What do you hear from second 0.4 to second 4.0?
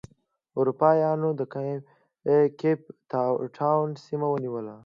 اروپا یانو د کیپ ټاون